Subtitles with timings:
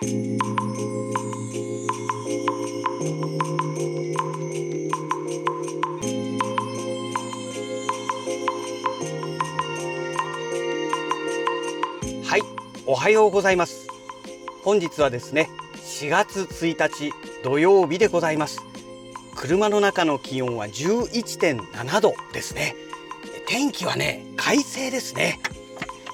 [0.00, 0.04] は
[12.36, 12.42] い、
[12.86, 13.88] おはようございます。
[14.62, 17.12] 本日はですね、4月1日
[17.42, 18.64] 土曜日でございます。
[19.34, 22.76] 車の中の気温は11.7度ですね。
[23.48, 25.40] 天気はね、快晴ですね。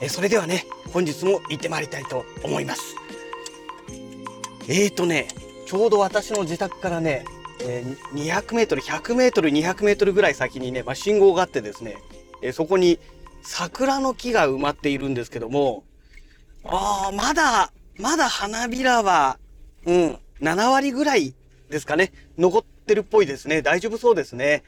[0.00, 3.03] えそれではね、本日も行ってまいりたいと思います。
[4.66, 5.28] えーとね、
[5.66, 7.26] ちょうど私の自宅からね、
[7.60, 11.98] え200メートル、100メートル、200メートルぐらい先にね、まあ、信号があってですね、
[12.40, 12.98] えそこに
[13.42, 15.84] 桜の木が埋まっているんですけども、
[16.64, 19.38] ああ、まだ、まだ花びらは、
[19.84, 21.34] うん、7割ぐらい
[21.68, 23.60] ですかね、残ってるっぽいですね。
[23.60, 24.62] 大丈夫そうですね。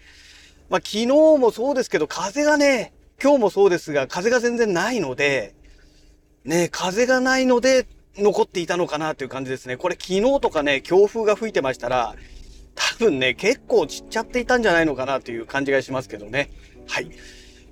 [0.69, 5.55] まあ、昨日もそうですけど、風がね、今日もそうですが、風が全然ないので、
[6.44, 7.86] ね、風がないので、
[8.19, 9.77] 残っていたのかなという感じですね。
[9.77, 12.14] これ昨日とかね、強風が吹いてましたら、
[12.75, 16.50] 多分ね、結構散っちゃっていたんじゃないのかなという感じがしますけどね。
[16.87, 17.11] はい。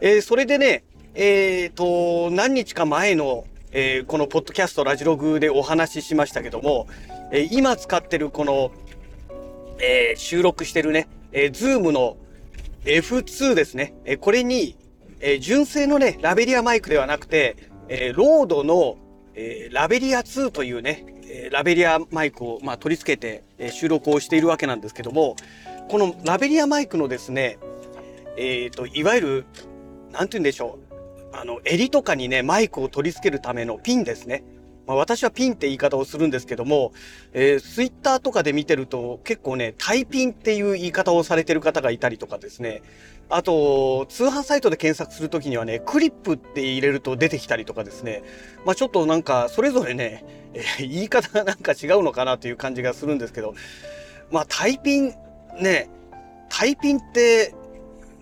[0.00, 0.84] えーそれでね、
[1.14, 6.88] えーと、何日か前の、えーこのポッドキャストラジログでお話ししましたけども、
[7.30, 8.72] えー今使ってるこの、
[9.78, 12.16] えー収録してるね、えー、Zoom の
[12.84, 13.94] F2 ですね。
[14.04, 14.76] えーこれに、
[15.20, 17.56] えー純正のね、ラベリアマイクではなくて、
[17.88, 18.96] えーロードの、
[19.34, 25.36] えーラベリア2というね、えーラベリアマイクを、まあ、取り付けて、えー収録をしているわけなんですけども、
[25.88, 27.58] このラベリアマイクのですね、
[28.36, 29.46] えっ、と、いわゆる、
[30.12, 30.78] なんて言うんでしょ
[31.32, 31.36] う。
[31.36, 34.44] あの、襟とかにね、マイクを取り付けるためのピンですね。
[34.86, 36.92] まあ、私はピンって言い方をするんですけども、
[37.32, 42.82] えー、ツイッターとかで見てると結構ね、タイピンっていう言い方をされてる方がいたりとかですね。
[43.30, 48.22] あと、通販サイトで検索するときにはね、クリップって入れると出てきたりとかですね。
[48.66, 53.54] まあちょっとなんか、それぞれね、えー言い方がなんか違うのかなという感じがするんですけど、
[54.30, 55.14] まあタイピン、
[55.60, 55.88] ね、
[56.48, 57.54] タイピンって、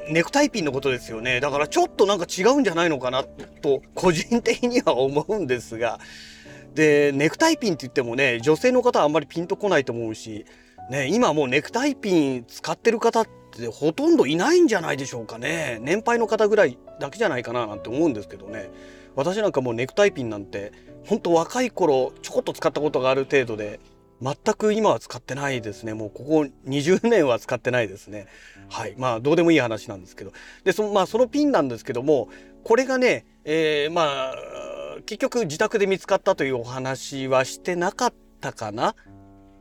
[0.09, 1.41] ネクタイピンのことですよね。
[1.41, 5.99] だからちょっとなんか違うんじゃないのかなと、個人的には思うんですが、
[6.75, 10.47] で、ネクタイピンって言ってもね、女性の方はあんまりピンとこないと思うし、
[10.91, 15.79] ね、今もうネクタイピン使ってる方ってほとんどいないんじゃないでしょうかね。
[15.83, 18.71] 年配の方ぐらいだけじゃないかななんて思うんですけどね。
[19.15, 20.73] 私なんかもうネクタイピンなんて、
[21.07, 23.81] ほんと若い頃ちょこっと使ったことがある程度で、
[24.23, 25.95] 全く今は使ってないですね。
[25.95, 28.27] もうここ20年は使ってないですね。
[28.69, 28.95] はい。
[28.97, 30.33] まあ、どうでもいい話なんですけど。
[30.63, 32.29] で、その、まあ、そのピンなんですけども、
[32.63, 34.35] これがね、えーまあ、
[35.07, 38.95] 結局自宅で見つかったというお話はしてなかったかな？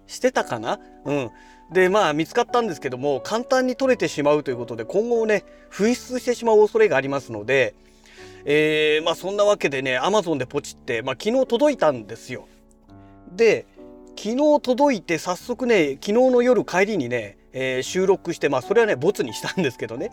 [0.08, 0.80] してたかな？
[1.06, 1.30] うん。
[1.72, 7.74] で、まあ見つかったんですけども、簡単に取れてしまうということで、今後ね、紛失してしまう恐れがありますので、
[8.44, 12.48] えーまあそんなわけでね、Amazon でポチって、まあ昨日届いたんですよ。
[13.32, 13.66] で、
[14.18, 20.12] 昨日届いて早速ね、昨日の夜帰りにね、えー収録して、まあそれはね、ボツにしたんですけどね、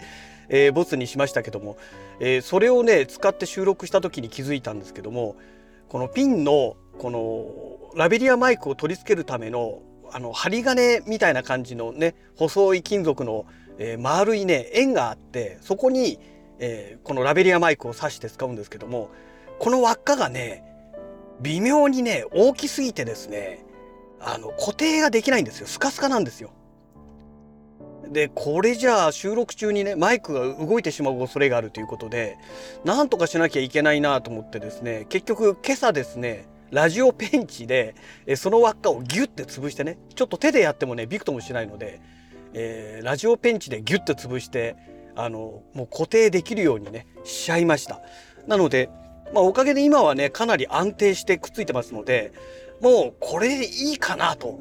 [0.48, 1.76] えーボツにしましたけども、
[2.20, 5.36] えーそれをね、使って収録した時に気づいたんですけども、
[5.88, 13.46] このピンの、このラベリアマイクを取り付けるための、あの、針金みたいな感じのね、細い金属の、
[13.78, 16.18] えー丸いね、円があって、そこに、
[16.58, 19.10] えーこのラベリアマイクを挿して使うんですけども、
[19.58, 20.64] この輪っかがね、
[21.40, 23.64] 微妙にね、大きすぎてですね、
[24.20, 25.66] あの、固定ができないんですよ。
[25.66, 26.50] スカスカなんですよ。
[28.10, 32.38] で、これじゃあ収録中にね、マイクが動いてしまう恐れがあるということで、
[32.84, 37.94] なんとかしなきゃいけないなと思ってですね、結局今朝ですね、ラジオペンチで、
[38.26, 42.00] えその輪っかをギュッて潰してね、ちょっと手でやってもね、びくともしないので、
[42.54, 44.76] えーラジオペンチでギュッて潰して、
[45.14, 48.00] あの、もう固定できるようにね、しちゃいました。
[48.46, 48.90] なので、
[49.32, 52.32] まあおかげで今はね、かなり安定してくっついてますので、
[52.80, 54.60] もうこれでいいかなと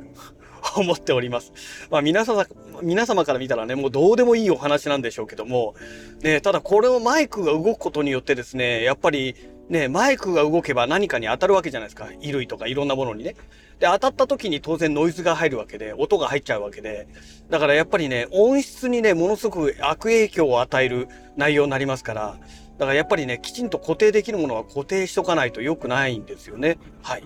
[0.75, 1.53] 思っております。
[1.89, 2.45] まあ皆様、
[2.81, 5.75] 皆様から見たらね、もうどうでもいいお話なんでしょうけども、
[6.21, 9.35] ね、ただこれをマイクが動くことによってですね、やっぱり
[9.69, 12.05] ね、マイクが動けば何かに当たるわけじゃないですか。
[12.05, 13.35] 衣類とかいろんなものにね。
[13.79, 17.07] で、当たった時に当然ノイズが入るわけで、音が入っちゃうわけで、
[17.49, 22.37] だからやっぱりね、音質にね、ものすごく悪影響を与える内容になりますから、
[22.77, 26.77] だからやっぱりね、きちんと固定できるものは固定しとかないと良くないんですよね。
[27.01, 27.23] はい。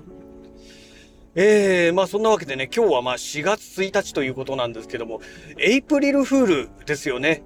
[1.33, 5.21] えー、まあそんなわけでね、今日はまあ4月1日ということなんですけども、
[5.57, 7.43] エイプリルフールですよね。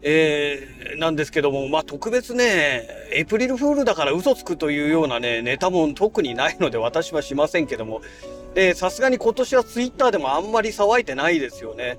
[0.00, 8.00] えー、なんですけども、まあ特別ね、エイプリルフールだから嘘つくというようなね、ネタも特にないので私はしませんけども、
[8.54, 11.98] で、さすがに今年はツイッターでもあんまり騒いでないですよね。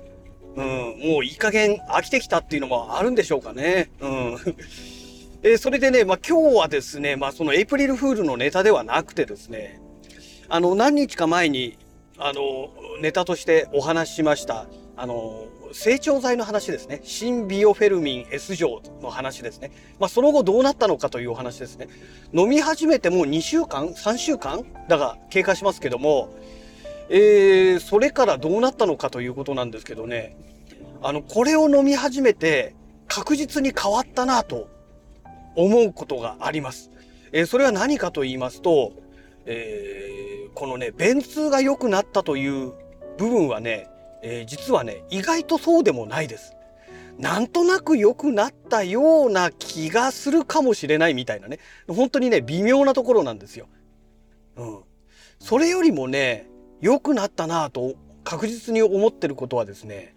[0.56, 3.92] うん、もういい加減飽きてきたっていうのもあるんでしょうかね。
[4.00, 4.36] うん。
[5.42, 9.80] えーそれでね、まあ今日はですね、まあそのエイプリルフールのネタではなくてですね、
[10.52, 11.78] あの何日か前に
[12.18, 12.70] あの
[13.00, 14.66] ネタとしてお話ししました。
[14.96, 17.00] あの成長剤の話ですね。
[17.04, 19.70] 新ビオフェルミン S 錠の話ですね、
[20.00, 21.86] まあ、その後どうなったのかというお話ですね。
[22.32, 24.64] 飲み始めてもう2週間？3週間？
[24.88, 26.34] だが経過しますけども
[27.08, 30.36] えー、それからどうなったのかということなんですけどね。
[31.02, 32.74] あのこれを飲み始めて
[33.06, 34.68] 確実に変わったなと
[35.54, 36.90] 思うことがあります。
[37.30, 38.92] えー、それは何かと言いますと、
[39.52, 42.72] えー、このね便通が良くなったという
[43.18, 43.88] 部分はね、
[44.22, 46.54] えー、実はね意外とそうでもないです。
[47.18, 53.66] なんとなく良くなったような気がするかもしれないみたいなね本当にね微妙なところなんですよ。
[54.56, 54.78] うん、
[55.40, 56.48] それよりもね
[56.80, 60.14] 良くなったなと確実に思ってることはですね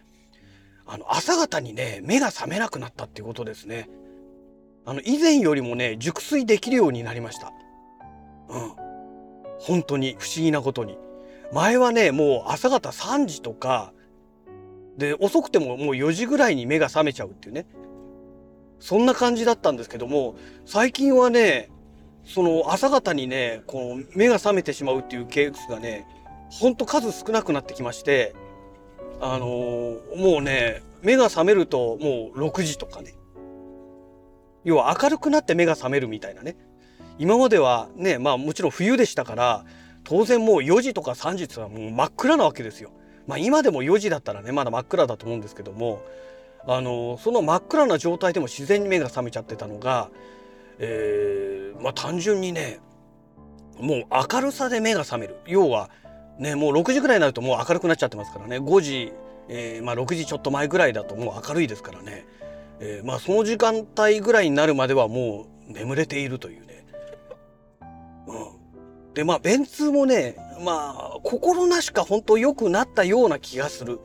[0.85, 3.89] あの朝方にね目が覚めなくなったっていうことですね。
[4.85, 7.51] あの以前よりもね熟睡できるようになりました。
[8.49, 8.92] うん。
[9.63, 10.97] 本当に不思議なことに。
[11.53, 13.93] 前はねもう朝方3時とか
[14.97, 17.65] で遅くてももう4時ぐらいに目が覚めちゃうっていうね。
[18.79, 21.69] そんな感じだったんですけども最近はね
[22.25, 26.05] その朝方にねこう目が覚めてしまうっていうケースがね
[26.49, 28.35] ほんと数少なくなってきまして
[29.21, 33.15] あのー、もうね目が覚めるともう6時とかね。
[34.65, 36.55] 要は明るくなって目が覚めるみたいなね。
[37.19, 39.65] 今まではねまあもちろん冬でしたから
[40.03, 42.91] 当然もう4時とか3時ってはもう真っ暗なわけですよ。
[43.27, 46.01] まあ今でも4時だったらねまだ真っ暗だと思うんですけども
[46.67, 50.09] あのその真っ暗な状態でも自然に目が覚めちゃってたのが、
[50.79, 52.79] えー、まあ単純にね
[53.79, 55.89] もう明るさで目が覚める要は
[56.37, 59.13] ねもう6時ぐらいになるともう明るくなっちゃってますからね5時、
[59.47, 62.25] えー、まあ6時ちょっと前ぐらいだともう明るいですからね
[62.79, 66.82] えー、まあその時間帯ぐらいになるまではもう眠れているというね。
[68.27, 73.99] うん、でまあ便通もねまあ心なしか本当良くなったような気がする。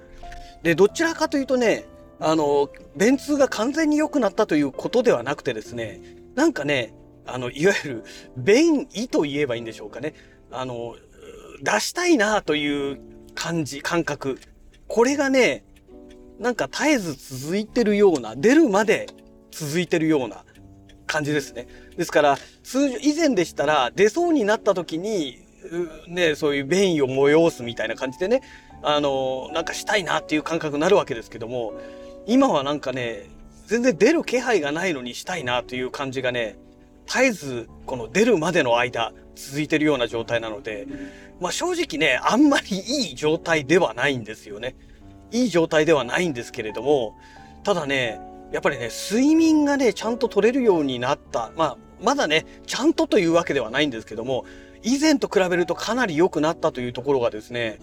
[0.62, 1.84] でどちらかというとね
[2.20, 6.00] あの便通が完全に良くなったということではなくてですね
[6.34, 6.92] なんかね
[7.26, 8.04] あのいわゆる
[8.36, 10.14] 便意と言えばいいんでしょうかね。
[10.50, 10.96] あの
[11.62, 13.00] 出したいなという
[13.34, 14.38] 感じ感覚。
[14.86, 15.64] これがね
[16.38, 19.08] なんか絶えず続いてるような、出るまで
[19.50, 20.44] 続いてるような
[21.08, 21.66] 感じですね。
[21.96, 25.38] ですから、通常、以前でしたら出そうになった時に、
[26.06, 28.42] ね、そういう便意を催すみたいな感じでね、
[28.82, 31.72] あの、なんかしたいなっていう感覚になるわけですけども、
[32.26, 33.26] 今はなんかね、
[33.66, 36.56] 全然出る気配がないのにしたいなという感じがね、
[37.06, 40.86] 絶えずこの出るまでの間続いてるような状態なので、
[41.40, 44.76] まあ正直ね、あんまりいい状態ではないんですよね。
[45.30, 47.14] いい状態ではないんですけれども、
[47.64, 48.20] ただね、
[48.52, 51.52] やっぱりね、睡眠がね、ちゃんと取れるようになった。
[51.56, 54.44] まあ、まだね、ちゃんとというわけではないんですけども、
[54.82, 57.78] 以前と比べるとかなり良くなったというところがですね、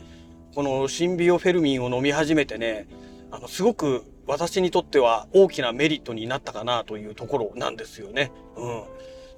[0.56, 2.88] このシンビオフェルミンを飲み始めてね、
[3.32, 8.32] あの、すごく私にとっては大きなメリットになったかなというところなんですよね。
[8.56, 8.84] うん。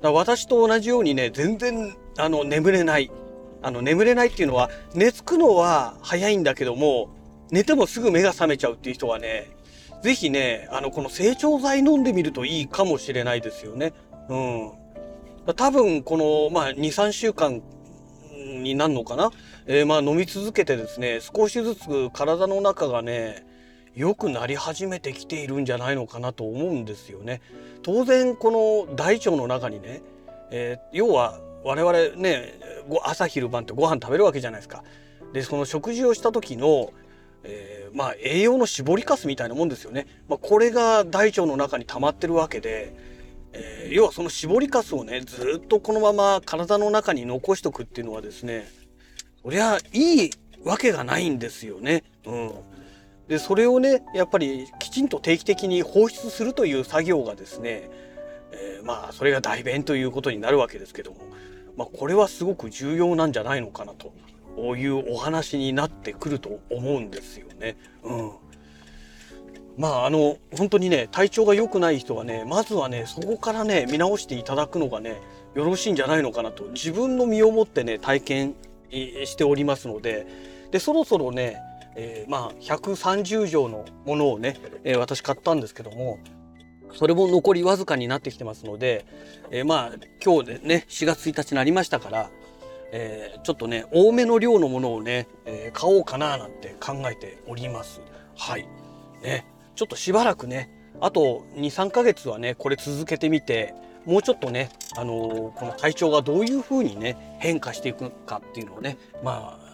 [0.01, 3.11] だ私と同じようにね、全然、あの、眠れない。
[3.63, 7.09] あの、眠れないっていうのは、寝つくのは早いんだけども、
[7.49, 9.56] 寝てもすぐ目が覚めちゃうっていう人はね、
[10.01, 13.93] ぜひね、あの、この成長剤飲んでみるといいかもしれないですよね。
[14.29, 14.71] うん。
[15.55, 17.61] 多分、この、まあ、2、3週間
[18.61, 19.31] になるのかな？
[19.65, 23.45] えー、まあ、飲み続けてですね、少しずつ体の中がね、
[23.95, 27.41] 良くなり始めてきているんじゃないのかなと思うんですよね。
[27.81, 30.01] 当然、この大腸の中にね、
[30.51, 32.53] えー、要は我々ね、
[33.03, 34.83] 朝昼晩ってご飯食べるわけじゃないですか。
[35.33, 36.91] で、その食事をした時の
[37.43, 40.07] えー、まあ栄養の絞りかすみたいなもんですよね。
[40.27, 42.93] まあ、これが大腸の中に溜まってるわけで、
[43.53, 48.67] えー、要はその絞りかすをねずっとこのまま体の中に残しとくっていうのはですね
[49.43, 50.31] そりゃいい
[50.63, 52.03] わけがないんですよね。
[52.25, 52.51] うん、
[53.27, 57.89] でそれをねやっぱりきちんと定期的に放出するという作業がですね、
[58.51, 61.17] えー、まあそれが代弁ということになるわけですけども、
[61.77, 64.13] まあ、これはすごく重要なんじゃないのかなと
[64.57, 67.77] ういうお話になってくると思うんですよね。
[68.03, 68.31] うん。
[69.77, 75.21] まああの本当にね体調が良くない人はねまずはねそこからね見直していただくのがね
[75.53, 78.55] よろしいんじゃないのかなと自分の身をもってね体験
[78.89, 80.25] しておりますので
[80.71, 81.57] でそろそろね、
[81.95, 86.19] えー、まあ130錠のものをね、えー、私買ったんですけども
[86.93, 89.05] それも残りわずかになってきてますので、
[89.51, 89.91] えー、まあ
[90.23, 92.29] 今日でね4月1日になりましたから
[92.91, 98.01] えー、ちょっとね多めの量のものをね、えー、買おうかななんて考えております。
[98.35, 98.67] はい。
[99.21, 100.69] ね、ちょっとしばらくね
[101.01, 103.73] あと23ヶ月はねこれ続けてみて
[104.05, 109.67] もうちょっとねあのこの体調がどういうふうにね変化していくかっていうのをねまあ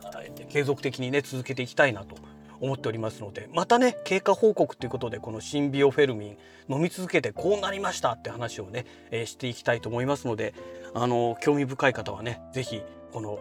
[0.49, 2.15] 継続的にね続けていきたいなと
[2.59, 6.37] 思っておりますのでまたね経過報告ということでこのシンビオフェルミン
[6.69, 10.53] 飲み続けてこうなりましたって話をね、えー、していきたいと思いますので
[10.93, 13.37] あの興味深い方はね是非この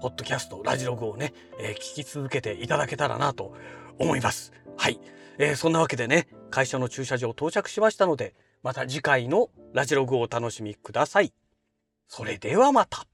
[0.00, 3.54] ポッドキャストラジログをね、えー、聞き続けていただけたらなと
[3.98, 4.52] 思います。
[4.78, 4.98] はい、
[5.36, 11.34] えー、そんなわけでね会社の駐車場到着しましたのでまた次回のラジログをお楽しみください。
[12.06, 13.06] それではまた。